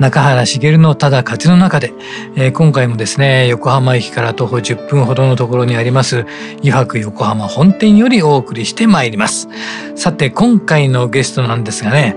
[0.00, 1.92] 中原茂のただ風の中で、
[2.34, 6.24] えー、今回もですね横浜駅から徒歩10分ほどのところにあります
[6.62, 9.48] 湯泊横浜本店よりお送りしてまいります。
[9.96, 12.16] さて今回のゲストなんですがね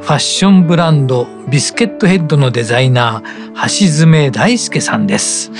[0.00, 5.50] ファッションブランドビスケットヘッドのデザイナー橋爪大輔さんです。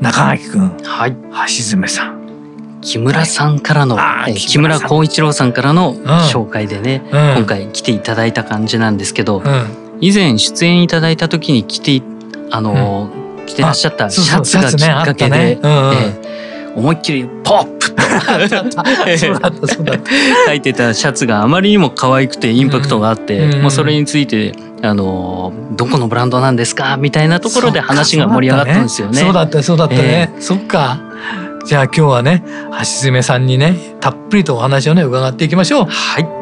[0.00, 1.16] 中垣くんはい。
[1.56, 2.80] 橋爪さん。
[2.80, 5.94] 木村さんからの、はい、木村光一郎さんからの
[6.32, 12.02] 紹介でね、うん、今回来ていただいた感じなんですけど、うん以前出演いただいた時に着て
[12.50, 13.08] あの、
[13.38, 15.58] うん、着てらっしゃったシャツがきっかけで、
[16.74, 18.02] 思いっきりポップと
[20.46, 26.96] 書いてたシャツがあまりにも可愛くてインパクトがあって、うん、もうそれについてあのどこのブランドなんですか？
[26.96, 29.20] みたいなところで話が盛り上がったんですよね。
[29.20, 30.32] そうだったそうだったね。
[30.34, 30.98] えー、そっか。
[31.64, 32.42] じゃあ今日はね
[32.80, 35.84] 橋爪さんにねたっぷりとお話をね伺っていきましょう。
[35.84, 36.41] はい。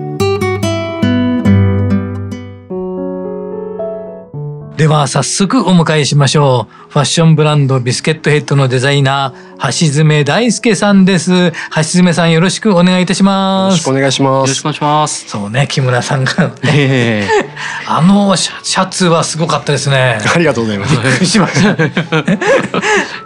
[4.81, 6.91] では早速お迎えしましょう。
[6.91, 11.51] ファッションブランドビスケットヘッドのデザイナー、橋爪大輔さんです。
[11.75, 13.73] 橋爪さんよろしくお願いいたします。
[13.73, 14.41] よろしくお願いします。
[14.41, 15.29] よろしくお願いします。
[15.29, 17.29] そうね、木村さんが、ね、
[17.87, 20.17] あのシャツはすごかったですね。
[20.33, 20.93] ありがとうございます。
[20.93, 21.69] びっくりしました。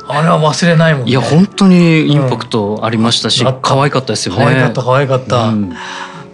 [0.09, 4.43] あれは忘れないもん、ね、いや、本当にインパクトありましたし、うん、可愛かったですよね。
[4.43, 5.37] 可愛かった、可愛かった。
[5.37, 5.73] うん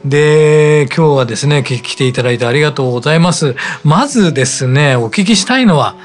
[0.05, 3.55] で今日はですね来ていただいてありがとうございます。
[3.83, 5.95] まずですねお聞きしたいのは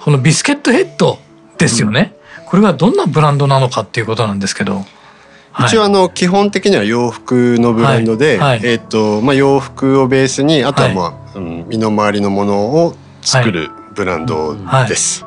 [0.00, 1.18] このビスケットヘッド
[1.58, 4.84] ですよね、うん、これがどんなブランドなのかっていうことなんですけど。
[5.60, 14.56] 一応あの基本的には洋服のブランドで、はいはい、えっ、とまあ洋服をベースにあとはまあ、はい、うん、身の回りのものを作るブランド
[14.88, 15.26] です。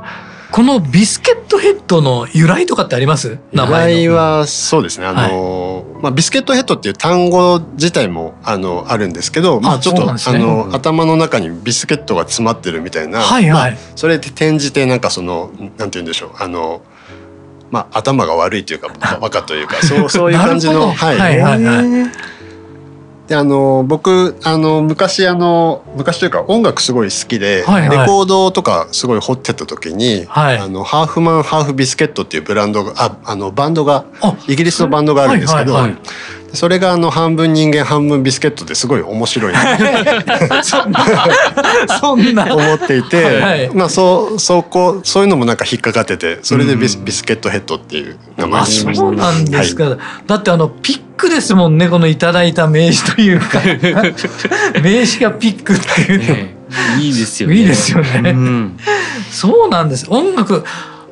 [0.51, 3.39] このビスケットヘッドの由来とかってあります？
[3.53, 5.05] 名前はそうですね。
[5.05, 16.31] あの、はい、まあ、ビスケットヘッドっていう単語自体もあのあるんですけどまあ、ちょっと、ね、あの、頭の中にビスケットが詰まってるみたいな、はいはい、まあ、それで転じてなんかそのなんて言うんでしょう。
[16.37, 16.81] あの
[17.69, 20.91] まあ、頭が悪いというかバカというかそうそういう感じの。
[20.91, 22.11] はい、はいはいはい
[23.31, 34.03] であの僕あの昔あの昔というか音楽すごい好きで、はいはい、レコードとかすごい掘ってた時に、はい、あのハーフマンハーフビスケットっていうブランドがああのバンドが
[34.49, 36.01] イギリスのバンドがあるんですけど、はいはいはい、
[36.53, 39.53] それがあの半分人間半分ビスケットですごい面白い
[40.63, 41.05] そんな。
[41.99, 42.55] そんな。
[42.55, 49.01] 思っていて、はい、まあそうそこそういうのもなんか引っかかっててそれでビス,、ビスケットヘッドっていう名前にしました。
[49.01, 49.97] そうなんですか、はい、
[50.27, 53.61] だってあのピックですもんねこのいただいた名刺というか。
[54.83, 56.19] 名刺がピックっていう。
[56.97, 57.55] の、いいですよね。
[57.55, 58.77] いいですよね、うん、
[59.29, 60.05] そうなんです。
[60.09, 60.63] 音楽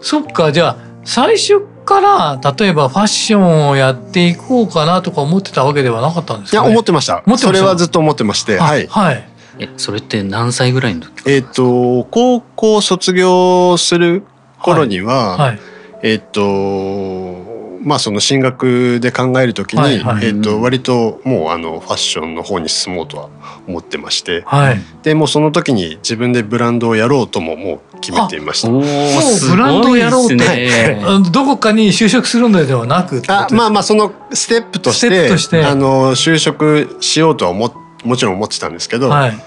[0.01, 7.23] そっかじゃあ最初から例えばファッションをやっていこうかなとか思ってたわけではなかったんですか、ね、いや思ってました。
[7.37, 8.85] それはずっと思ってましてはい。
[8.85, 9.27] はい。
[9.57, 14.23] えそれって何歳ぐらいの時えっ、と高校卒業する
[14.61, 15.49] 頃には、はい。
[15.49, 15.59] はい、
[16.03, 17.48] えっ、と
[17.81, 23.29] まあその進学で考えるときに、はいはい、えっ、と割ともうあのファッションの方に進もうとは
[23.67, 28.69] 思ってまして、はい、でもその時に自分でブランドをやろうとももう決めていました。
[28.69, 30.99] もうブランドをやろうって、ね、
[31.31, 35.63] どこかに就職するのではなくあまあまあそのステップとしてして。
[35.63, 37.73] あの就職しようとはも
[38.03, 39.37] もちろん思ってたんですけど、はい、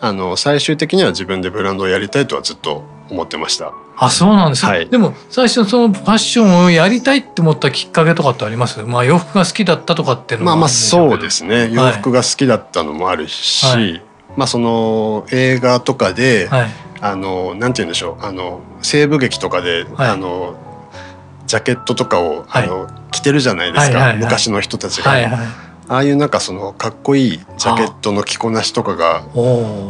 [0.00, 3.72] あの最終的には自分でブランドをやりたいとはずっと思ってました。
[3.98, 8.82] あそうなんです、はい、でも最初そのファッションをやりたいって思ったきっかけとかってあります？
[8.82, 11.70] まあ洋服が好きだったとかっていうのもまあまあそうですね。
[11.72, 14.02] 洋服が好きだったのもあるし、はい、
[14.36, 16.70] まあその映画とかで、はい、
[17.00, 18.24] あのなんて言うんでしょう。
[18.24, 20.56] あの西部劇とかで、あの
[21.46, 25.10] ジャケットとかを、あの着てるじゃないですか、昔の人たちが。
[25.10, 29.24] はいはいああいうなんかそのかっこいいジャケットの着こなしとかが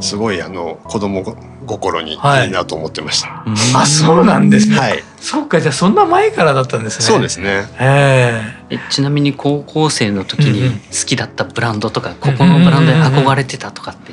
[0.03, 1.25] すごいあの子供
[1.67, 2.19] 心にいい
[2.51, 3.29] なと思ってました。
[3.29, 3.53] はい、
[3.83, 4.79] あそうなんですね。
[4.79, 5.03] はい。
[5.19, 7.05] そうかじゃあそんな前からだったんですね。
[7.05, 7.67] そうですね。
[7.81, 8.55] え
[8.91, 14.13] ちなみに高校生の時に好きだったブランドとか、ここのブランドに憧れてたとかって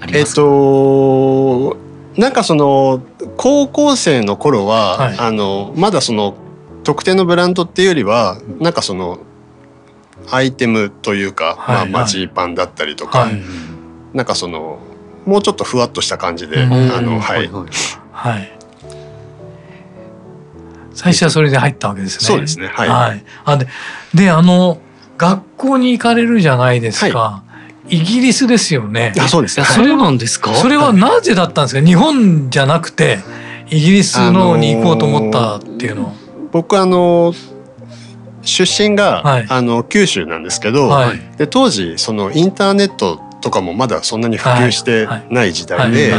[0.00, 0.40] ありますか？
[0.40, 1.76] えっと
[2.16, 3.02] なんかその
[3.36, 6.34] 高校生の頃は、はい、あのまだその
[6.82, 9.18] 特定のブランドっていうよりはなんかその
[10.30, 13.42] アイテムというか、はい、まあ、マジーパンだったりとか、はい、
[14.14, 14.78] なんかその
[15.24, 16.66] もうちょっとふわっとした感じで、あ
[17.00, 17.50] のはい、
[18.12, 18.58] はい、
[20.94, 22.24] 最初はそれで入ったわけですね。
[22.26, 22.68] そうですね。
[22.68, 22.88] はい。
[22.88, 23.66] はい、あで
[24.14, 24.78] であの
[25.18, 27.18] 学校に行かれるじゃないですか。
[27.18, 27.42] は
[27.88, 29.12] い、イギリスですよね。
[29.18, 29.66] あそうですね。
[29.66, 30.54] それなんですか？
[30.54, 31.80] それはなぜだったんですか？
[31.84, 33.18] 日本じゃなくて
[33.68, 36.14] イギリスのに行こうと思ったっていうの。
[36.52, 37.34] 僕あの
[38.46, 46.14] 出身が、はい、あの九州なんですけど、はい、で当時そのインターネットとかもまだそんなに普及してない時代で、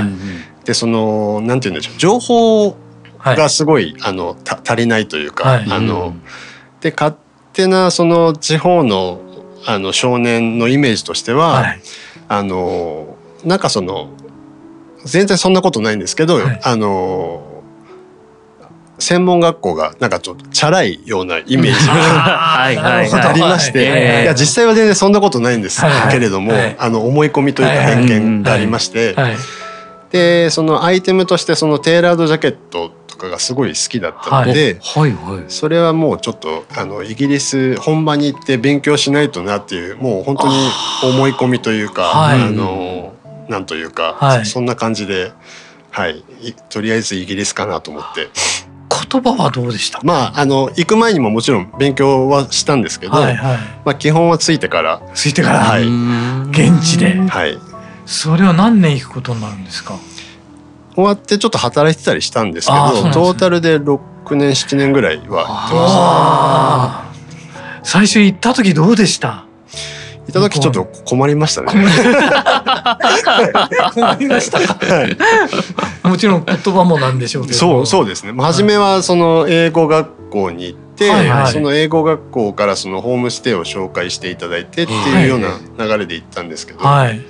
[0.66, 2.78] でそのなんて言うんでしょう情報
[3.24, 6.14] がすごい、あの足りないというか、あの
[6.82, 7.16] で勝
[7.54, 9.22] 手なその地方の
[9.66, 11.76] あの少年のイメージとしては、
[12.28, 14.10] あのなんかその
[15.04, 17.47] 全然そんなことないんですけど、あの
[19.00, 29.16] 専門学校がなんかちょっとチャラいようなイメージが ありまして、いや実際は全然そんなことないんですけれども、あの思い込みというか偏見がありまして、
[30.12, 34.80] でそのアイテムとしてそのテーラードジャケットとかがすごい好きだったので、
[35.48, 40.54] それはもうちょっとあのイギリス本場に行って勉強しないとなっていうもう本当に
[41.04, 43.14] 思い込みというか、あの
[43.48, 45.32] なんというか、そんな感じで。
[45.90, 46.24] はい、
[46.70, 48.28] とりあえずイギリスかなと思って
[49.10, 55.02] 言葉はどうでしたまああの行く前にももちろん勉強はしたんですけど、はいはい、まあ基本はついてから。
[55.14, 55.60] ついてから。
[55.60, 55.84] はい。
[56.50, 57.16] 現地で。
[57.16, 57.58] はい。
[58.06, 59.96] それは何年行くことになるんですか？
[60.96, 65.88] 終わってちょっと働いてたりしたんですけど、ね、トータルで6年7年ぐらいは行ってま
[67.54, 67.84] した。
[67.84, 69.46] 最初行った時どうでした？
[70.28, 71.72] いた時ちょっと困りましたね。
[73.94, 75.04] 困りましたは
[76.06, 76.08] い。
[76.08, 77.58] もちろん言葉もなんでしょうけど。
[77.58, 78.34] そうそうですね。
[78.38, 87.22] 初めはその英語学校に行って、はいはい、その英語学校からそのホームステイを紹介していただいてっていうような流れで行ったんですけど、はい、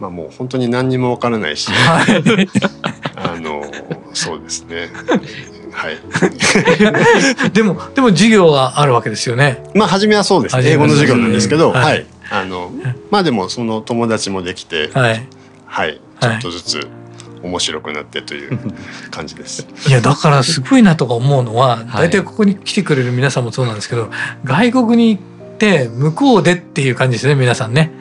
[0.00, 2.48] まあもう本当に何にもわからないし、はい、
[3.16, 3.64] あの
[4.12, 4.90] そうですね。
[5.72, 5.98] はい。
[7.52, 9.62] でもでも授業はあるわけですよね。
[9.74, 12.72] まあ初めはそうです、ね、英語の授業なんですけど、はい、はい、あの
[13.10, 15.28] まあでもその友達もできて、はい、
[15.66, 16.88] はい、ちょっとずつ
[17.42, 18.58] 面白くなってという
[19.10, 19.66] 感じです。
[19.86, 24.10] いやだからすごいなとか思うのは、大体ここに来てくれる皆さんもそうなんですけど、
[24.44, 27.92] 外国に行って向こうでっていう感じですね皆さんね。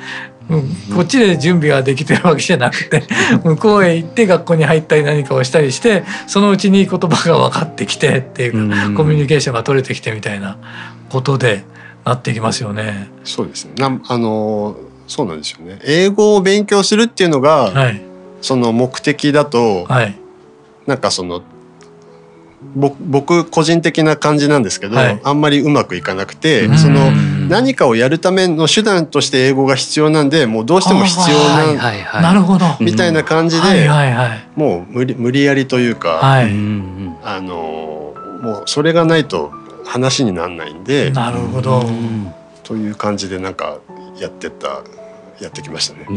[0.93, 3.03] こっちで準備ができてるわけじゃなくて
[3.43, 10.57] 向こうへ行って学校に入ったり何かをしたりしてそのうちに言葉が分かってきてっていうか、コミュニケーションが取れてきてみたいな
[11.09, 11.63] ことで
[12.05, 13.09] なってきますよね。
[13.23, 13.73] そうですね。
[13.77, 14.75] なあの
[15.07, 15.79] そうなんですよね。
[15.83, 18.01] 英語を勉強するっていうのが、はい、
[18.41, 20.17] その目的だと、はい、
[20.85, 21.43] なんかその
[22.75, 27.11] 僕個人的な感じなんですけど、はい、あんまりうまくいかなくてその
[27.47, 31.37] 何かをやるための手段として英語が必要なんでもうどうしても必要
[31.77, 32.65] ななるほど。
[32.79, 33.89] みたいな感じで、
[34.55, 36.45] もう無理無理やりというか、はい、
[37.23, 39.51] あのもうそれがないと
[39.85, 41.83] 話にならないんでなるほど。
[42.63, 43.79] という感じでなんか
[44.19, 44.83] やってた
[45.39, 46.07] やってきましたね。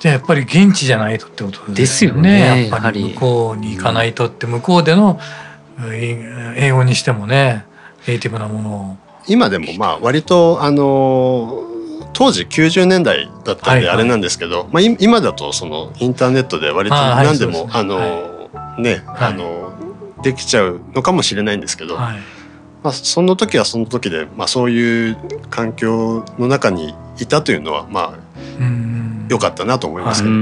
[0.00, 2.68] じゃあやっぱり現地じゃないとってことですよね。
[2.68, 5.20] やっぱり向こうに行かないとって向こうでの、
[5.88, 7.66] 英語にしてもね
[8.06, 8.96] ネイティブなものを。
[9.28, 11.64] 今でもまあ割とあの
[12.12, 19.72] 当時90年代だったんであれなんですけど、まあ、今だとそのインターネットで割と何でもあのねあの
[20.22, 21.98] できちゃうのかもしれないんですけど、
[22.82, 25.16] まあ、その時はその時で、まあ、そういう
[25.50, 28.18] 環境の中にいたというのはまあ
[29.28, 30.34] 良かったなと思いますけど。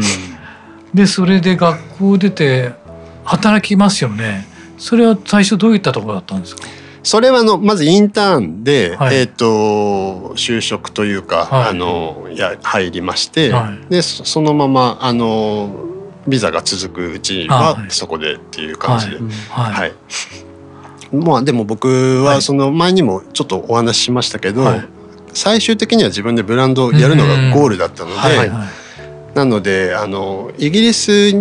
[0.94, 2.72] でそれで学校出て
[3.24, 4.46] 働きますよね。
[4.78, 6.62] それは最初どういったところだったんですか？
[7.02, 15.70] それはあのまずインターンで、はい、えーと、就職というか、はい、あのや入りまして、はい、でそのままあの
[16.26, 19.18] ビザが続くうちはそこでっていう感じで。
[19.50, 19.92] はい
[21.12, 24.64] まあ、でも僕はその前にもちょっとお話ししましたけど、
[25.32, 28.50] 最終的には自分でブランドをやるのがゴールだったので、
[29.34, 31.32] なのであのイギリス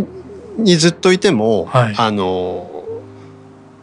[0.57, 2.77] にずっといても、あの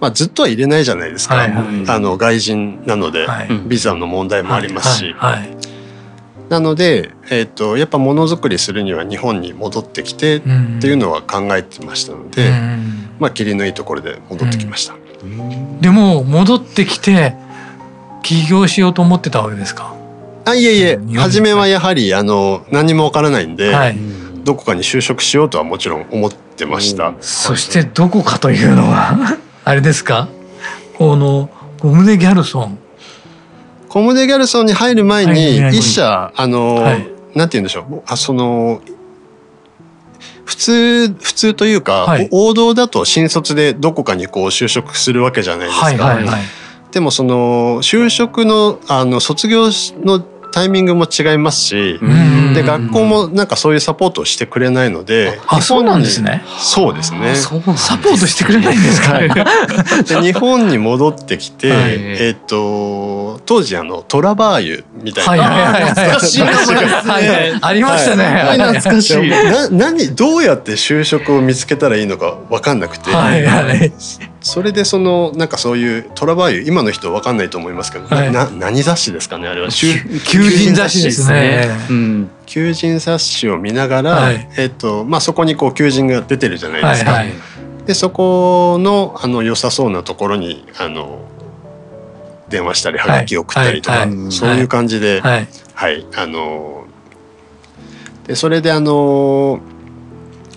[0.00, 5.40] まあ、ずっとは入れないじゃないですか、はいはい、あの外人なので、はい、ビザの問題もありますし、はい。
[5.40, 5.56] はい、
[6.50, 12.50] なので、えーと、やっぱものづくりするには日本に戻ってきてっていうのは考えてましたので、
[13.18, 14.94] まあ切りのいいところで戻ってきました。
[15.80, 17.34] でも戻ってきて
[18.22, 19.94] 起業しようと思ってたわけですか？
[20.46, 20.98] あいえいえ。
[21.16, 23.96] 初めはやはりあの何もわからないんで、はい、
[24.44, 27.14] どこかに就職しようとはもちろん思ってました。
[27.20, 30.28] そしてどこかというのは あれですか？
[30.98, 31.50] この
[31.80, 32.78] ゴムデギャルソン。
[33.88, 35.58] コムデ・ギャルソンに入る前に。
[35.76, 38.02] 一社あの、はい、なんて言うんでしょう。
[38.06, 38.80] あその
[40.44, 45.84] 普通普通というか、はい、王道だと新卒でどこかにこう就職するわけじゃないですか。
[45.86, 46.40] はいはいはい、
[46.92, 49.68] でもその就職のあの卒業
[50.04, 50.24] の
[50.54, 51.98] タイミングも違いますし、
[52.54, 56.44] で学校もなんかそういうサポートをしてくれないので、あそうなんですね。
[56.60, 57.34] そうですね。
[57.76, 59.18] サポートしてくれないんですか？
[60.06, 65.44] で日本に戻ってきて、えっと当時あのトラバーユみたいな、
[65.88, 66.42] 懐かしい
[67.60, 68.24] ありましたね。
[68.70, 69.28] 懐かしい。
[69.28, 73.10] な何どうやって就職を見つけたらいいのか分かんなくて、
[74.44, 79.70] それでそのなんかそういうトラバーユ今の人分かんないと思いますけど、な何雑誌ですかねあれは？
[79.70, 81.68] 求人雑誌ですね。
[81.88, 87.12] うん、求人雑誌を見ながら、はい、えっ、とまあそこにこう求人が出てるじゃないですか。
[87.12, 87.34] はいはい、
[87.86, 91.24] でそこのあの良さそうなところにあの
[92.50, 96.84] 電話したりはがき送ったりとか、そういう感じで、はい、はい、あの
[98.26, 99.60] でそれであの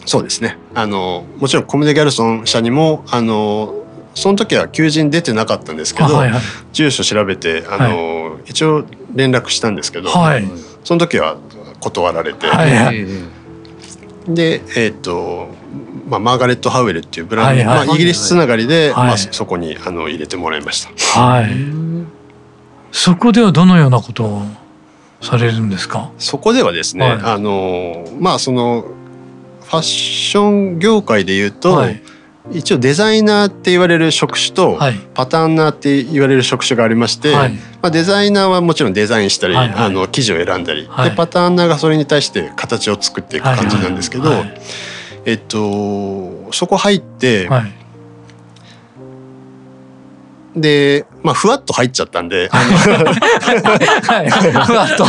[0.07, 0.57] そうですね。
[0.73, 3.75] あのもちろんコムデ・ギャルソン社にもあの
[4.15, 10.45] その時は求人出てなかったんですけど、はいはい、住所調べてあの、はい、一応連絡したんですけど、はい、
[10.85, 11.37] その時は
[11.81, 12.73] 断られて、はい。
[12.73, 13.05] はい、
[14.29, 15.49] でえっ、ー、と、
[16.07, 21.21] まあ、マーガレット・ハウエルっていうブランド、はいはい、まあ、イギリスつながりで、まあ、そこにあの入れてもらいました。
[21.21, 21.49] はい、
[22.93, 24.41] そこではどのようなことを
[25.21, 26.11] されるんですか？
[26.17, 28.85] そこではですね、あのまあその
[29.67, 32.01] ファッション業界でいうと、はい。
[32.51, 34.79] 一応デザイナーって言われる職種と
[35.13, 44.39] パターンナーって言われる職種がありまして、はい、まあ、デザイナーはもちろんデザインしたり、はいはい、あの生地を選んだり、はい、でパターンナーがそれに対して形を作っていく感じなんですけど、はい。
[44.39, 44.61] はい、
[45.25, 47.49] えっとそこ入って、
[50.61, 52.49] で、まあ、ふわっと入っちゃったんで。
[52.49, 55.05] はい、ふわっと。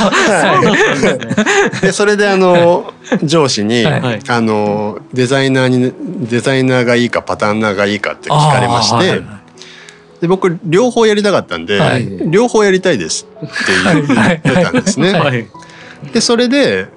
[1.80, 5.92] で、それで、あの、上司に、はい、あの、デザイナーに、
[6.28, 9.22] デザイナーがいいか、パターンナーがいいかって聞かれまして。
[10.20, 13.46] で僕両方やりたかったんで、はい、両方やりたいですって
[13.94, 15.48] 言ってたんですね。
[16.12, 16.88] でそれで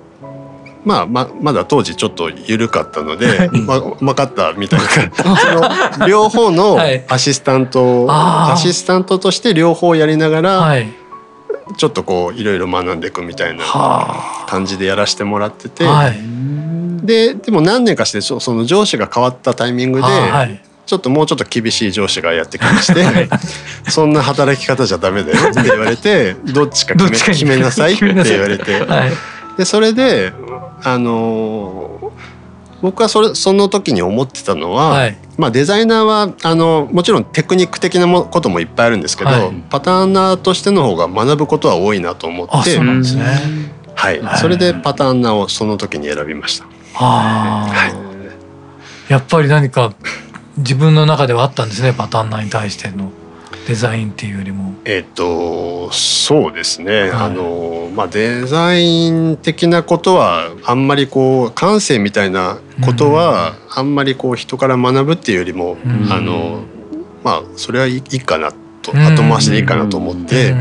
[0.84, 4.86] まあ、ままだ当時ちょっと緩かったので、 ま、分かったみたいな
[5.38, 10.92] その 両方のアシスタント、はい、アシスタントとして両方やりながら、はい、
[11.78, 13.64] ちょっとこういろいろ学んでいくみたいな
[14.48, 16.20] 感じでやらせてもらってて、はい、
[17.06, 20.08] ででも何年かしてその上司が変わったタイミングで、
[20.86, 23.30] ちょっともうちょっと厳しい上司がやってきまして、
[23.90, 28.86] そんな働き方じゃダメだよって言われてどっちか決め決めなさいって言われて、
[29.58, 30.34] でそれで
[30.84, 32.12] あの
[32.82, 43.24] 僕はそれその時に思ってたのは、はい、まあ、デザイナーはあのもちろんテクニック的なもこともいっぱいあるんですけど、はい、パターナーとしての方が学ぶことは多いなと思ってそうなんですね、
[43.96, 46.66] はい、それでパターナーをその時に選びました。
[46.94, 47.88] は
[49.08, 49.94] い、やっぱり何か
[50.58, 53.12] 自分の中ではあったんですねパターンナーに対しての。
[53.67, 54.72] デザインっていうよりも。
[54.84, 66.63] えっ、とそうですね、はい、あのまあデザイン的なことはあんまりこう感性みたいなことはあんまりこう人から学ぶっていうよりも、うん、あの
[67.24, 70.55] まあそれはいいかなと後回しでいいかなと思って、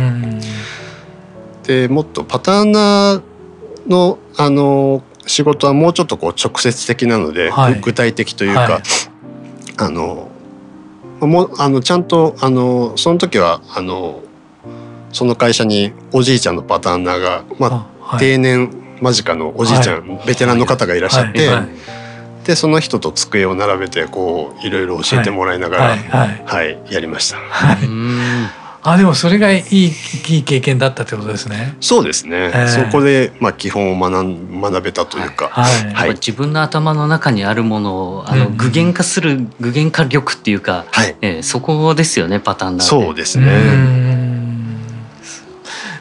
[1.63, 8.83] でもっとパターナーのあの仕事はもうちょっとこう直接的なので、はい、具体的というか、はい、
[9.79, 10.30] あの
[11.21, 14.23] もうあのちゃんとあのその時はあの
[15.13, 26.81] その会社におじいちゃんのパターンナーが、まあ、はい、定年間近のおじいちゃん、はい、ベテランの方がいらっしゃって、はい、でその人と机を並べてこういろいろ教えてもらいながら、はい。
[26.91, 27.39] やりました。
[28.83, 29.93] あでもそれがいい
[30.29, 31.77] いい経験だったってことですね。
[31.81, 32.51] そうですね。
[32.55, 43.47] えー、そこでまあ基本を学ん学べたというか、はいはい、自分の頭の中にあるものをあの、具現化する具現化力っていうか、はい、えー、そこですよねパターンだそうですね。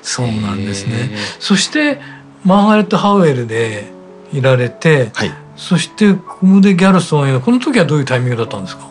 [0.01, 1.17] そうなんですね。
[1.39, 1.99] そして
[2.45, 3.91] マーガレット・ハウエルで
[4.31, 8.87] いられて、はい、そしてコムデ・ギャルソンへこの時はどういうタイミングだったんですか？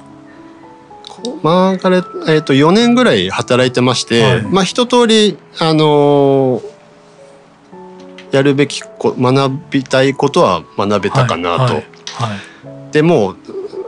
[1.42, 6.62] マーガレット、えー、と4年ぐらい働いてまして、はい、まあ一通りあのー、
[8.32, 11.62] やるべきこ学びたいことは学べたかなと。
[11.62, 11.72] はい。
[11.72, 11.82] はい。
[11.82, 12.34] は
[12.90, 13.36] い、でも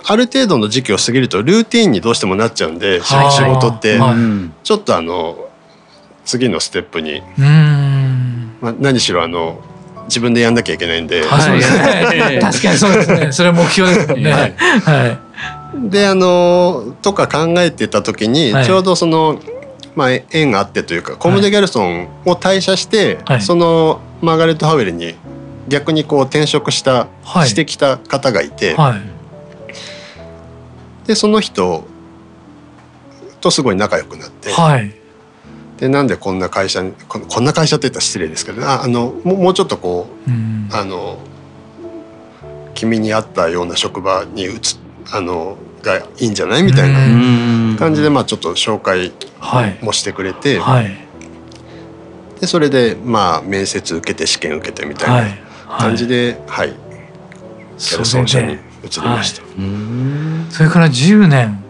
[0.05, 3.99] ある程度の時期を過ぎるとルーティンにどうしてもなっちゃうんで仕事って、
[4.63, 5.49] ちょっとあの
[6.25, 7.23] 次のステップに、
[8.61, 9.63] まあ、何しろあの
[10.05, 11.23] 自分でやんなきゃいけないんで。
[11.23, 11.61] はい、
[12.43, 13.33] 確かにそうですね。
[13.33, 14.33] それは目標ですね。
[14.33, 15.30] はい。
[15.73, 19.41] はい、であのとか考えてた時に、ちょうどその、
[19.95, 25.15] まあ、縁があってというかコムデ・ギャルソンを退社して、そのマーガレット・ハウェルに
[25.69, 27.09] 逆にこう転職した、
[27.47, 28.77] してきた方がいて、
[31.07, 31.85] でその人
[33.41, 34.53] とすごい仲良くなって。
[34.53, 34.95] はい。
[35.81, 41.19] でなんでこんな会社にこんな会社って言ったら失礼ですけどああのももうちょっとこう、うん、あの
[42.75, 44.51] 君に合ったような職場に移
[45.13, 49.13] あのがいいんじゃないみたいな感じでまあちょっと紹介
[49.83, 50.85] もしてくれて、はい。
[50.85, 50.97] はい、
[52.41, 55.31] でそれでまあ面接受けて試験受けてみたい
[55.69, 56.77] な感じではい、はい、
[57.79, 58.57] キャルソン社に移
[59.01, 59.43] りました。
[60.51, 61.63] それから10年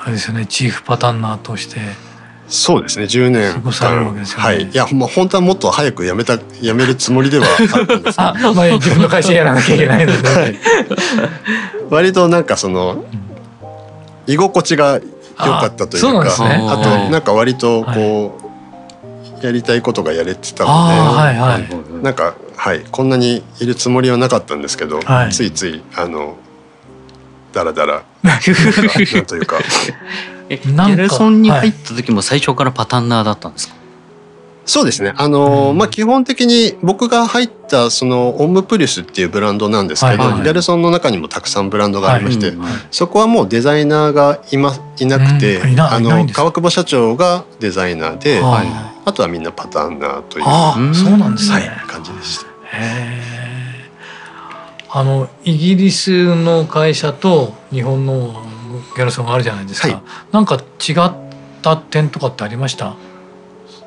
[0.00, 2.07] あれですよねチーフパターンナーとして。
[2.48, 4.62] そうですね10年間、ね、はい。
[4.64, 10.58] いやまあ本当はもっと早く辞めた辞めるつもりではあったんです あ、まあ、自分の会社やらなきゃいけないので、はい、
[11.90, 13.04] 割となんかその
[14.26, 15.02] 居心地が良
[15.38, 26.36] かったというか、ね、あとなんか割とこう、はい、やりたいことがやれてたので、はいはい、なんかはいこんなにいるつもりはなかったんですけど、はい、ついついあの
[27.52, 29.58] だらだらなんというか。
[30.48, 33.74] えギャルソンに入った時も最初からパタンナーだったんですか、
[34.68, 35.14] そうですね。
[35.16, 42.56] あの、うん、まあ、基本的に僕が入ったそのオムプリスっていうブランドなんですけど、はいはい、ギャルソンの中にもたくさんブランドがありまして、はい、
[42.90, 48.66] そこはもうデザイナーがいまいなくて、うん、あの川久保社長がデザイナーで、はい、
[49.06, 52.46] あとはみんなパターンナーという、あそうなんですね、はい、感じでした。
[54.90, 58.47] あのイギリスの会社と日本の
[58.98, 61.12] ギャルソンがあるじゃないですか、はい、なんか違っ
[61.62, 62.96] た点とかってありました？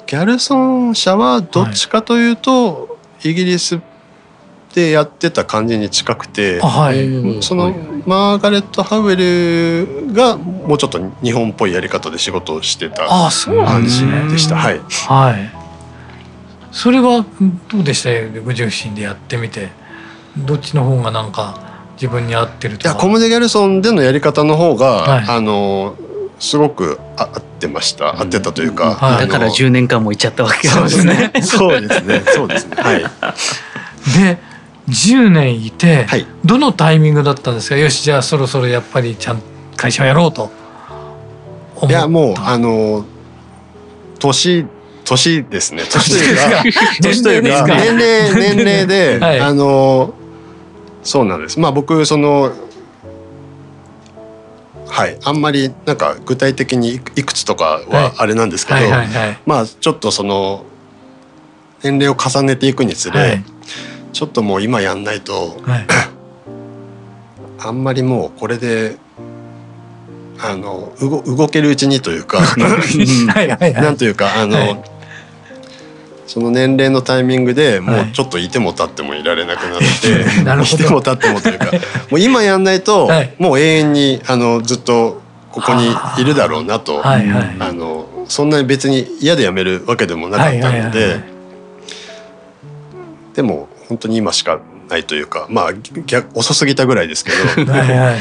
[0.08, 0.58] ギャルソ
[0.90, 2.88] ン社はどっちかというと、は
[3.24, 3.82] い、イギリス
[4.74, 7.72] でやってた感じに近くて、はい、その
[8.06, 14.56] マーガレット・ハウェルがもうちょっと日本っぽいやり方で仕事をしてた感じでした。
[14.56, 15.52] はい、はい、
[16.72, 17.26] それは
[17.70, 18.10] どうでした？
[18.40, 19.70] ご自身でやってみて。
[20.38, 21.60] どっちの方がなんか
[22.02, 25.96] 自分に合ってるといやコムデ・ギャルソンでのやり方の方が、はい、あの
[26.40, 31.32] すごく合ってました、合ってたというか、はい、だから10年間もいっちゃったわけですね。
[31.46, 32.24] そうですね。
[32.26, 32.76] そうですね。
[32.82, 33.02] はい。
[34.18, 34.40] で
[34.90, 37.78] 10年いて、はい、どのタイミングだったんですか？
[37.78, 39.42] よしじゃあそろそろやっぱりちゃん
[39.78, 40.50] 会社をやろうと。
[41.88, 43.06] いやもうあの
[44.18, 44.66] 年
[45.06, 45.84] 年ですね。
[45.84, 46.64] 年というか
[47.02, 47.68] 年というか？
[47.68, 50.16] 年齢年齢で、 はい、あの
[51.04, 51.60] そうなんです。
[51.60, 52.52] まあ僕その
[54.92, 55.18] はい。
[55.24, 58.80] あんまりなんか具体的にいくつとかはあれなんですけど、
[59.46, 60.66] まあちょっとその
[61.82, 63.44] 年齢を重ねていくにつれ、はい、
[64.14, 65.88] ちょっともう今やんないと、はい、
[67.60, 68.98] あんまりもうこれで
[70.40, 74.84] あの動動けるうちにというか なんというかあの、はい、
[76.32, 80.14] その年齢のタイミングでもうちょっといても立ってもいられなくなって、
[80.48, 81.66] はい、いても立ってもというか
[82.10, 91.20] もう今やんないと、もう永遠にあのずっとここにいるだろうなと、はいはい、あのそんなに別に嫌でやめるわけでもなかったので、
[93.34, 95.74] でも本当に今しかないというかまあ
[96.06, 97.32] 逆遅すぎたぐらいですけ
[97.66, 97.68] ど。
[97.70, 98.20] はいはい、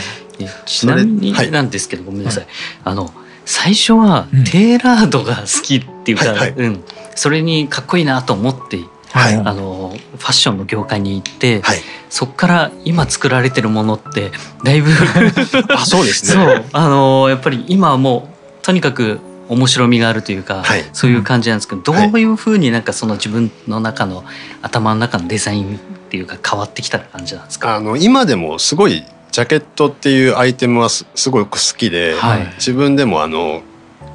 [0.67, 2.47] ちなみになんですけど、ごめんなさい。
[2.83, 6.25] あの最初はテーラードが好きっていうか、
[6.57, 8.81] うん、それにかっこいいなと思って、
[9.13, 14.31] はい、あのファッションの業界に行って、はい、そこから今作られてるものって
[14.65, 14.91] だいぶ
[15.75, 16.45] あそうですね。
[16.45, 16.65] そう。
[16.73, 18.29] あのやっぱり今はも
[18.63, 24.23] うとにかく面白みがあるというか、はい、そういう感じなんですけど、どういうふうになんかその自分の中の
[24.63, 25.79] 頭の中のデザインっ
[26.11, 27.75] ていうか変わってきた感じなんですか？
[27.75, 33.63] あの今でもすごいジャケットっていうアイテムはすごく好きで、はい、自分でもあの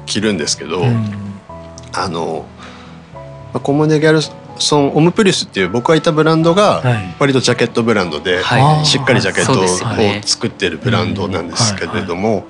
[0.04, 1.12] 着るんですけど、うん、
[1.94, 2.46] あの
[3.62, 4.20] コモデ・ギャル
[4.58, 6.82] ソンオムプリスっていう僕がいたブランドが
[7.18, 8.42] 割とジャケットブランドで
[8.84, 12.46] しっかりジャケットを作ってるブランドなんですけれども、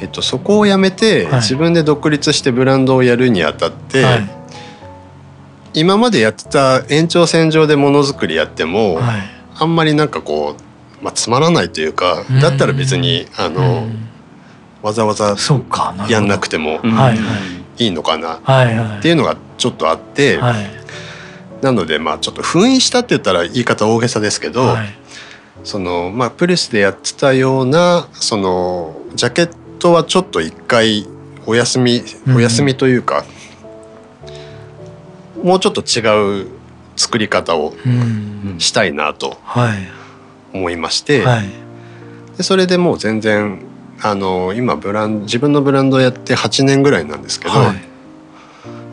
[0.00, 4.04] えっと、そこをやめて自分で独立してブランドをやるにあたって、
[5.74, 8.98] 今までやってた延長線上でものづくりやっても、
[9.54, 10.71] あんまりなんかこう、
[11.02, 13.88] まあ、つまらないというかだったら別にあの、
[14.82, 15.36] わざわざ
[16.08, 16.80] やんなくても
[17.78, 24.88] いいのかなっていうのがちょっとあって、はい、なのでまあちょっと封印したって言ったら言い方大げさですけど、はい、
[25.64, 31.06] そのまあプレスでやってたようなそのジャケットはちょっと一回
[31.46, 32.02] お休み
[32.34, 33.24] お休みというか、
[35.36, 36.48] うん、もうちょっと違う
[36.96, 37.74] 作り方を
[38.58, 39.38] したいなと
[40.52, 41.48] 思いまして、はい、
[42.36, 43.60] でそれでもう全然
[44.00, 47.76] あの今ブラン自分のブランドをやって8年ぐらいなんですけど、はい、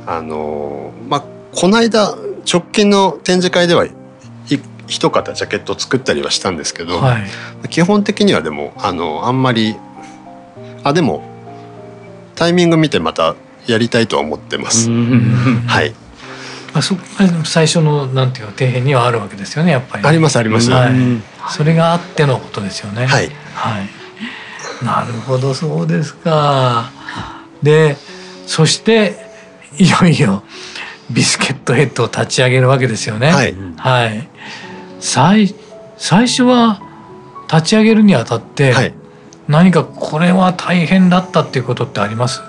[0.05, 2.15] あのまあこの間
[2.51, 3.85] 直近の展示会では
[4.87, 9.75] 一方ジャケットを作ったりはしたんですけど、はい、基本的にはでもあのあんまり
[10.83, 11.23] あでも
[12.35, 13.35] タイミング見てまた
[13.67, 14.89] やりたいとは思ってます。
[14.89, 15.93] はい。
[16.73, 16.95] あそ
[17.43, 20.93] 最初のなんていうか底辺にはあるわけですよねやっぱり、ありますあります、はい、
[21.49, 23.05] それがあってのことですよね。
[23.05, 23.29] はい。
[23.53, 24.85] はい。
[24.85, 26.91] なるほどそうですか。
[27.61, 27.97] で
[28.47, 29.17] そして
[29.77, 30.43] いよいよ
[31.11, 33.31] ビスケットヘッドを立ち上げるわけですよね。
[33.31, 33.55] はい。
[33.77, 34.29] はい。
[34.99, 35.53] 最
[35.97, 36.81] 最初は
[37.51, 38.93] 立ち上げるにあたって、はい、
[39.47, 42.41] 何かこれは大変だったっていうことってあります？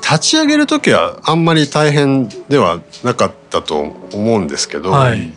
[0.00, 3.78] 立ち上げる時はあんまり大変ではなかったと
[4.12, 5.32] 思うんですけど、はい、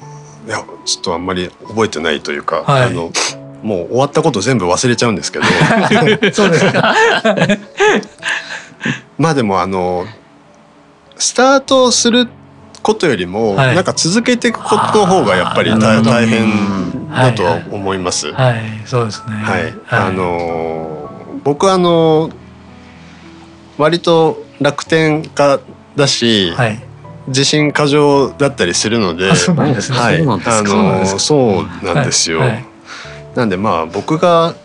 [0.46, 3.12] いやちょっとあんまり覚えてないというか、はい、あの
[3.64, 5.46] もう終わったこと全部忘れちゃうんですけど。
[6.34, 6.96] そうですか。
[9.18, 10.06] まあでもあの
[11.18, 12.28] スタートする
[12.84, 18.32] ことよりも、はい、なんか続けていくことの方がやっぱり大変だとは思います。
[18.32, 19.34] はい、はい、そうですね。
[19.34, 21.10] はい、あの
[21.44, 22.30] 僕あの
[23.80, 25.60] 割と楽天家
[25.96, 26.80] だし、はい、
[27.28, 29.98] 自信過剰だったりするので、そうなんですね。
[29.98, 32.42] はい、あのそうなんですよ。
[33.36, 34.56] なんでまあ僕が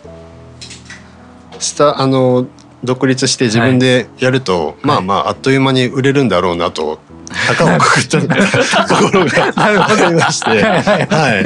[1.59, 2.47] スタあの
[2.85, 6.99] 独立して自分でやると、まあまああっという間に売れるんだろうなと
[7.49, 11.45] 高をくくったところが ありまして、は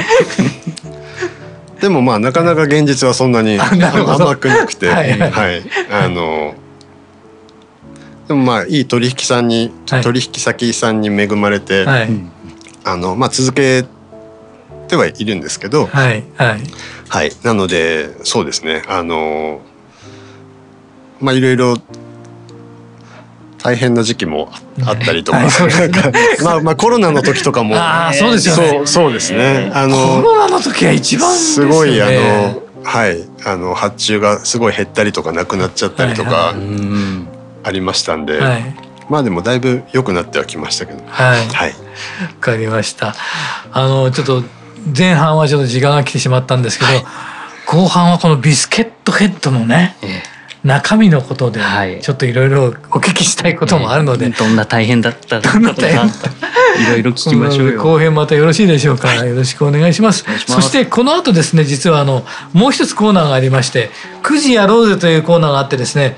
[1.79, 1.81] い。
[1.81, 6.55] でもまあなかなか現実はそんなに甘くなくて、はい、はい、あの。
[8.29, 12.09] でもまあいい取引さんに、はい、取引先さんに恵まれて、はい、
[12.85, 13.85] あのまあ続け
[14.89, 16.61] てはいるんですけど、はいはい、
[17.09, 18.83] はい、なのでそうですね。
[18.89, 19.61] あの
[21.21, 21.77] まあいろいろ
[23.59, 24.51] 大変な時期も
[24.85, 25.41] あったりとか、
[26.43, 28.69] まあまあコロナの時とかもあそうですよね。
[28.69, 29.71] そうそうですね。
[29.75, 33.35] あのコロナの時は一番すごいあのはい。
[33.47, 36.55] あの発注がすごい減ったりとかなくなっちゃったりとか
[37.65, 38.75] ありましたんで、はい、
[39.09, 41.03] まあでもだいぶ良くなってはきましたけど。
[41.07, 43.15] はい、はい、分かりました。
[43.73, 44.43] あのちょっと
[44.97, 47.05] 前半はちょっと時間が来てしまったんですけど、はい、
[47.67, 50.35] 後半はこのビスケットヘッドのね、ええ。
[50.65, 51.61] 中身のことで
[52.01, 56.11] ちょっといろいろお聞きしたいこともあるので、どんな大変だったどんな大変い
[56.91, 60.25] ろいろ聞きましょう後編またよろしいでしょうか、はい、よろしくお願いします。
[60.47, 62.25] そしてこの後ですね実はあの
[62.55, 63.91] もう一つコーナーがありまして
[64.25, 66.17] 「9時やろうぜ」というコーナーがあってですね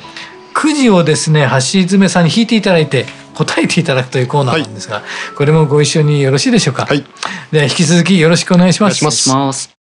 [0.56, 5.04] 9時をですね橋爪さんに引いていただいて答えていただくというコーナーなんですが、はい、
[5.36, 7.04] これもご一緒によろしいでしょうか、はい、
[7.52, 9.04] では引き続きよろしくお願いします。
[9.04, 9.76] お願いします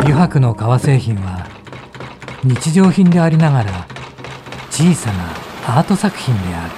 [0.00, 1.48] 油白の革製品は
[2.44, 3.86] 日常品でありながら
[4.70, 5.30] 小さな
[5.78, 6.74] アート作品である。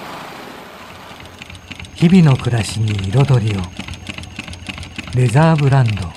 [1.95, 3.61] 日々の暮らしに彩りを。
[5.15, 6.09] レザーブランド。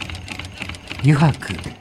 [1.03, 1.72] 油白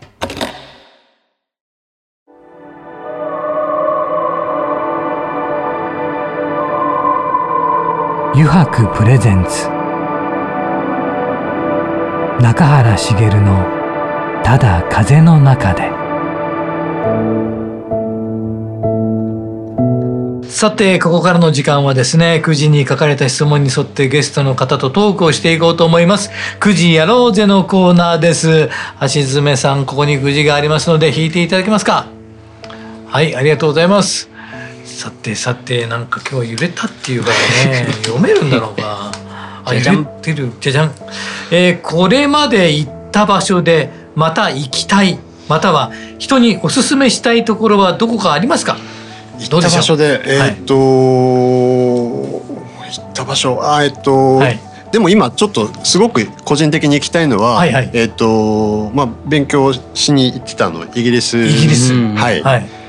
[8.34, 9.68] 油白プレゼンツ。
[12.42, 13.66] 中原茂の
[14.42, 15.90] 「ただ風の中で。
[20.48, 26.30] さてここからの時間はですね9時に書かれた質問に沿ってゲストの方とトークをしていこうと思います。
[26.60, 28.70] 9時やろうぜのコーナーです。
[29.00, 32.06] 橋爪さんここに9時がありますので引いていただけますか？
[33.08, 34.31] はいありがとうございます。
[35.02, 37.30] さてさてなんか今日揺れたっていうか
[37.64, 37.86] らね。
[38.06, 39.10] 読めるんだろうか。
[39.64, 40.52] あ揺れてる。
[40.60, 40.92] じゃじゃん、
[41.50, 45.18] えー、これまで行った場所でまた行きたい。
[45.48, 48.76] または人におすすめしたいところはどこかありますか？
[49.40, 50.74] 行った場所でえー、っと、
[52.78, 53.58] はい、行った場所。
[53.60, 54.60] あえー、っと、はい、
[54.92, 61.38] でも今ちょっとすごく個人的に行きたいのは、はいはい、えー、っとまあ勉強しに行ってたのイギリス。
[61.38, 61.92] イギリス。
[61.92, 62.81] はい、はい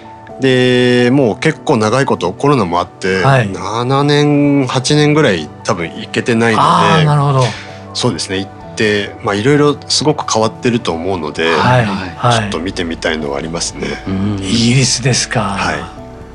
[0.43, 6.59] でもう結構長いことコロナもあって、はい、7年8年ぐらい多分行けてないの
[6.99, 7.43] でなるほど。
[7.93, 8.41] そうですね。
[8.73, 13.87] ってまあいろいろすごく変わってると思うので、はいはい、ちょっと見てみたいのはありますね。
[14.41, 15.41] イギリスですか。
[15.41, 15.79] はい。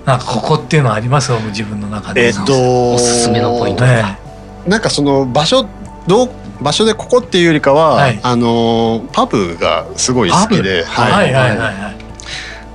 [0.07, 2.29] なんかここっていうのはあります自分の中で。
[2.29, 4.18] えっとおすすめのポイントね、
[4.66, 5.66] なんかその場所
[6.07, 6.31] どう
[6.62, 11.98] 場所でここっていうよりかは、はい、あのパブがすごい好きで、はいはいはいはい。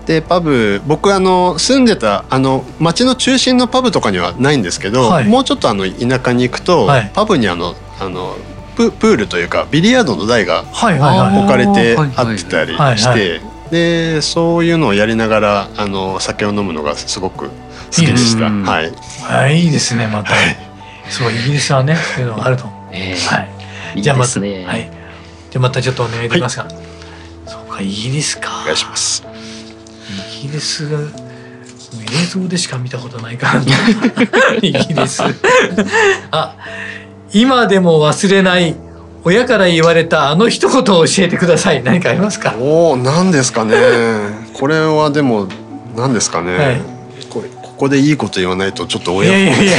[0.05, 8.35] でパブ僕あの住んでたあの町の中心のパブとかにはないんですけど、はい、もうちょっとあの田舎に行くと、はい、パブにあのあの
[8.75, 17.51] ププールというかビリヤードの台が置かれてあってたりしてでそういうのをやりながらあの酒を飲むのがすごく好
[17.91, 18.49] きでした。
[18.49, 20.57] はい、はい、いいですねまた、はい、
[21.09, 22.65] そうイギリスはねそういうのがあると。
[22.91, 23.41] えー、は
[23.95, 24.01] い。
[24.01, 24.91] じゃあまた、ね、はい。
[25.49, 26.63] じゃまたちょっとお願いできますか。
[26.63, 26.73] はい、
[27.47, 28.61] そうかイギリスか。
[28.61, 29.32] お願いします。
[30.39, 33.61] イギリスが映像でしか見たことないから
[34.61, 35.21] イギリス。
[36.31, 36.55] あ
[37.33, 38.75] 今でも忘れない
[39.23, 41.81] 親から言われたあの一言を教えてください。
[41.83, 42.55] 何かありますか？
[42.59, 43.75] おお何ですかね。
[44.53, 45.47] これはでも
[45.95, 46.81] 何ですかね、はい、
[47.83, 49.73] これここでいいこと言わないとちょっと親いやいやいや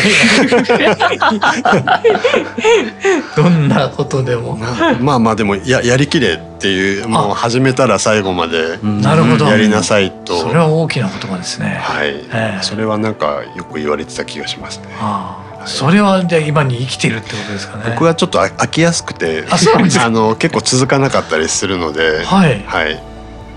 [3.35, 4.59] どんなことでも。
[5.01, 9.47] まあまあでもややりきれっていうもう始めたら最後までなるほど。
[9.47, 10.38] やりなさいと。
[10.43, 11.81] それは大きな言葉ですね。
[11.83, 14.88] はい、えー、それはなんかよく言われてた気がしますね。
[15.01, 17.85] あそれはじゃ今に生きてるってことですかね。
[17.87, 23.13] 僕はちょっと飽きやすくて、あの結構続かなかったりするので、はい、はい。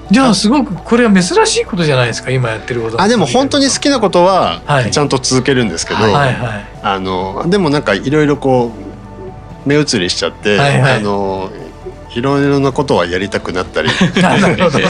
[0.09, 8.71] じゃあすごくこれは珍しいことじゃないですか今やってることあでも本当に好きなことはちゃんと続けるんですけど、はいはいはい、あのでもなんかいろいろこ
[9.65, 11.51] う目移りしちゃって、はいはい、あの
[12.15, 13.89] いろいろなことはやりたくなったり。
[14.21, 14.79] なるほど。
[14.79, 14.89] は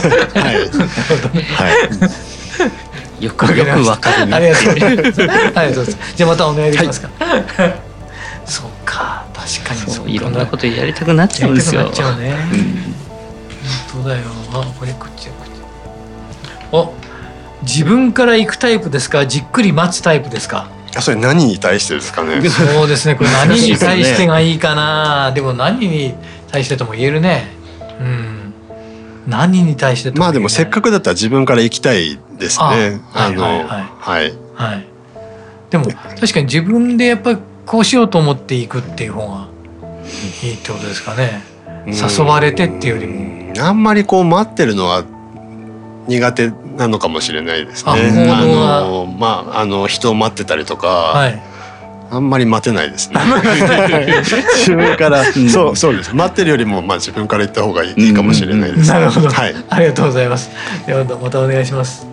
[1.54, 1.70] は
[3.20, 3.24] い。
[3.24, 4.96] よくよくわかる、ありがとうございます。
[4.96, 5.98] ありがとうございます。
[6.16, 7.08] じゃあまたお願いできますか？
[7.18, 7.44] はい、
[8.46, 11.82] そうか、確かにそういろんなことやりたくなっちゃうんですよ。
[11.82, 12.34] なっちゃうね。
[12.52, 12.94] うん
[13.92, 14.22] 本当だよ
[14.52, 15.50] あこれこっちこっち。
[16.72, 16.94] お
[17.62, 19.26] 自分から行くタイプですか？
[19.26, 20.68] じっくり待つタイプですか？
[20.96, 22.40] あそれ何に対してですかね？
[22.48, 23.14] そうですね。
[23.14, 25.32] これ 何に対してがいいかな？
[25.32, 26.14] でも何に
[26.50, 27.48] 対してとも言えるね。
[28.00, 28.54] うん。
[29.26, 33.00] 何に対してまあでもせっかくだったら自分から行きたいですね。
[33.12, 34.86] あのはいはいはい、はい、
[35.68, 39.48] でも確かに自分でやっぱりこうしようと思っていくっていう方が
[40.42, 41.42] いいってことですかね
[41.88, 45.04] 誘われてっていうよりもあんまりこう待ってるのは
[46.06, 47.92] 苦手なのかもしれないですね。
[48.30, 51.42] あのまああの人を待ってたりとか、はい、
[52.10, 53.20] あんまり待てないですね。
[54.58, 56.14] 自分から、 うん、そうそうです。
[56.14, 59.28] 待ってるよりもまあ自分から言った方がいいかもしれないです、なるほど。
[59.28, 59.54] はい。
[59.68, 60.50] ありがとうございます。
[60.86, 62.06] ではまたお願いします。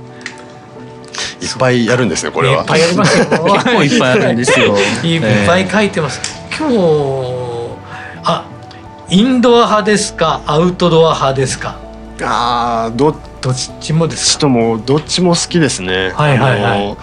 [1.42, 2.62] いっぱいやるんですねこれは。
[2.62, 3.26] いっぱいやりますよ。
[3.32, 4.76] 結構いっぱいあるんですよ。
[5.04, 6.22] いっぱい書いてます。
[6.58, 7.35] 今日あ
[9.10, 11.80] インドア派ですかアウトドア派ですか？
[12.24, 14.48] ああどどっちもですか？
[14.48, 16.10] もどっちも好きですね。
[16.10, 16.98] はいはいはい、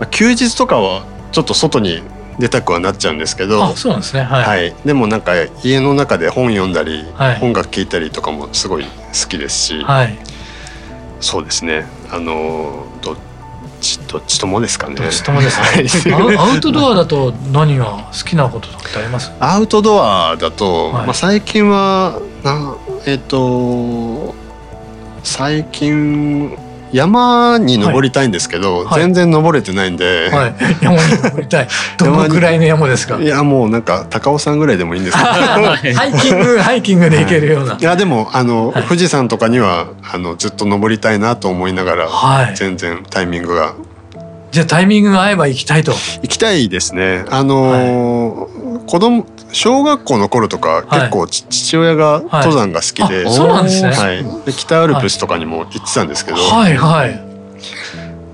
[0.00, 2.02] あ休日とかはちょっと外に
[2.40, 3.62] 出たくはなっちゃうんですけど。
[3.62, 8.90] あそうなんですね、はい、はい、でもなんか家の中で本読んだり、はい、音楽聴いたりとかもすごい好
[9.28, 10.18] きですし、はい、
[11.20, 11.86] そうですね。
[12.10, 13.16] あのどっ
[13.80, 14.94] ちどっちともですかね。
[14.94, 15.58] どっちともです
[16.08, 16.14] ね。
[16.38, 19.32] アウトドアだと何が好きなことってあります？
[19.40, 24.34] アウトドアだと、はい、まあ最近はなえっ、ー、と
[25.22, 26.56] 最近
[26.92, 31.68] 山に登りたいんですけど、はい、全然登れてないんで、はい、山に登りたい。
[31.98, 33.18] どのぐらいの山ですか？
[33.18, 35.28] いやもうなんか高尾山ぐらいでもいいんですけど。
[35.96, 43.74] ハイキングハイキングで行けるような、い、やでもあの、はい、富士山とかにはあのずっと登りたいなと思いながら、はい、全然タイミングが。
[44.52, 45.92] じゃあタイミングが合えば行きたいと。
[46.22, 47.24] 行きたいですね。
[47.30, 57.18] あのー、子供小学校の頃とか結構、父親が登山が好きで、そうなんですね、はい、で北アルプスとかにも行ってたんですけど、はいはい。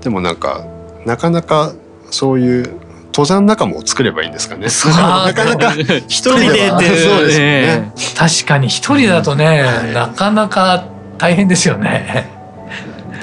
[0.01, 0.65] でもなんか
[1.05, 1.71] なかなか
[2.11, 2.77] そういう
[3.13, 4.67] 登山仲間を作ればいいんですかね。
[4.91, 5.73] なかなか
[6.09, 7.91] 一人でそうですね。
[8.17, 10.83] 確かに一人だとね、なかなか
[11.17, 12.29] 大変ですよね。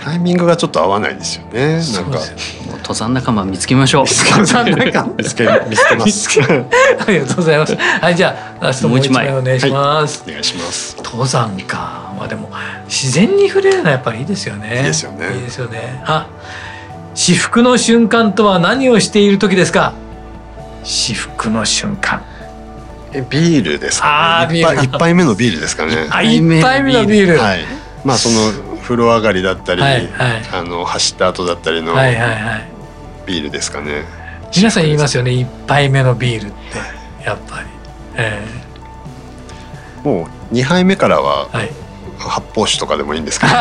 [0.03, 1.83] タイミングがちょっと合わないですよね。
[1.93, 2.19] なんか。
[2.81, 4.05] 登山仲間見つけましょう。
[4.31, 6.41] 登山仲間見つけ見つけます。
[7.07, 7.77] ありがとうございます。
[7.77, 10.25] はいじゃあラストもう一枚お願いします。
[10.27, 10.97] お願いします。
[11.03, 12.13] 登山か。
[12.19, 12.51] まあでも
[12.87, 14.79] 自然に触れるのはやっぱりいいですよね。
[14.79, 15.35] いいですよね。
[15.35, 16.03] いいですよね。
[16.05, 16.27] あ、
[17.15, 19.93] 至福の瞬間とは何をしている時ですか？
[20.83, 22.23] 至福の瞬間。
[23.13, 24.61] えビールですか、ね。
[24.61, 26.07] 一杯一杯目のビールですかね。
[26.11, 27.39] あ 一杯目のビール。
[27.39, 27.65] はい。
[28.05, 28.53] まあその
[28.91, 30.09] 風呂上がりだったり、はいはい、
[30.53, 31.95] あの走った後だったりの
[33.31, 34.05] ビールですかね。
[34.55, 35.31] 皆さん言いますよね。
[35.31, 37.69] 一杯目のビールってやっぱり。
[38.17, 41.71] えー、もう二杯目からは、はい、
[42.19, 43.53] 発泡酒とかでもいいんですけど。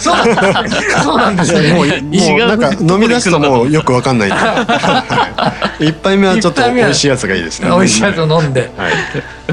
[0.00, 1.72] そうなんですね。
[1.72, 4.30] もうもうなんか飲み出すともうよくわかんない。
[5.78, 7.68] 一杯目はちょっと美味しいやつがいいですね。
[7.70, 8.92] 美味しいやつを飲んで、はい、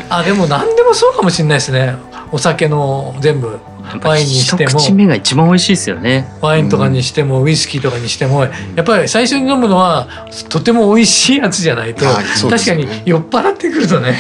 [0.10, 1.96] あでも何でもそうかもしれないですね
[2.32, 3.60] お酒の全部
[4.04, 6.28] ワインにしても口目が一番美味しいですよね。
[6.42, 10.08] ワインとかにしても、ウイスキーとかにしてもやっぱり最初に飲むのは
[10.50, 14.18] とても美味しいやつじゃないと、はい、確かに酔っ払ってくるとね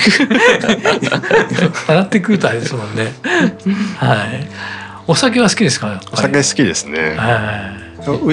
[1.59, 3.11] 酔っ払ってくるとあれですもんね。
[3.97, 4.47] はい。
[5.07, 5.99] お酒は好きですか？
[6.11, 7.15] お酒好きですね。
[7.15, 7.84] はい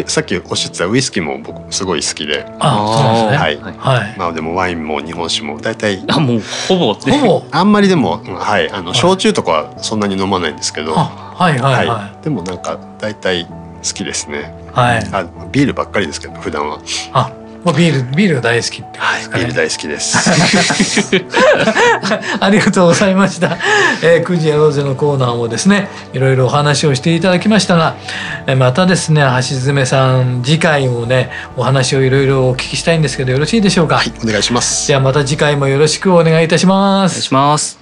[0.07, 2.47] さっきおっしゃってたウイスキーも僕すごい好きで。
[2.59, 3.37] あ、そうですね。
[3.37, 3.77] はい。
[3.79, 4.19] はい。
[4.19, 6.05] まあでもワインも日本酒も大体。
[6.09, 7.45] あ、もうほぼほぼ。
[7.51, 10.95] あんまりでもはいあの焼酎とかはそんなに飲まないんですけど。
[10.95, 12.25] はいはいはい。
[12.25, 14.55] でもなんか大体好きですね。
[14.73, 15.09] はい。
[15.13, 16.81] あビールばっかりですけど普段は。
[17.13, 17.33] あ、
[17.65, 20.19] もうビールビール大好きって、ね、はい、ビール大好きです。
[22.41, 23.57] ありがとうございました。
[24.03, 27.95] えー、9時やろうぜのコーナーもですね、いろいろお話をしていただきましたが、
[28.47, 33.97] えー、またですね、橋爪さん次回もね、お話をいろいろお聞きしたいんですけどよろしいでしょうか？
[33.97, 34.87] はい、お願いします。
[34.87, 37.13] じゃあまた次回もよろしくお願いいたします。
[37.13, 37.82] お願いします。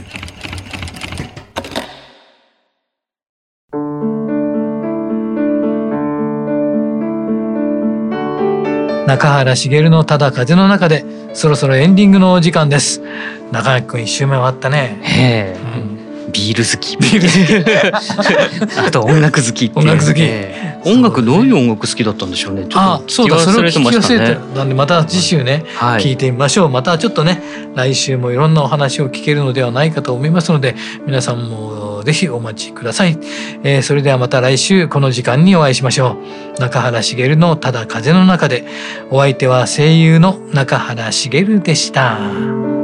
[9.11, 13.01] 中原茂のただ風の中でそろそろエンディングのお時間です。
[13.51, 15.57] 中垣君一周目終わったね。
[15.75, 16.95] うん、ビール好き。
[16.95, 17.91] ビール。
[17.91, 20.23] 好 きあと音楽好き音楽好き、
[20.85, 22.67] 音楽どういう音楽好きだったんでしょうね。
[22.69, 26.69] ちょっとそうだそれを聞き忘れてなんでまた次週ね、はい、聞いてみましょう。
[26.69, 27.41] またちょっとね
[27.75, 33.17] 来週もいろんなお話を聞けるのではないかと思いますので皆さんもぜひお待ちください、
[33.63, 36.17] えー、それではまた来週この時間にお会いしましょ
[36.57, 36.59] う。
[36.59, 38.65] 中原茂のただ風の中で。
[39.09, 42.80] お相手は声優の中原茂でした。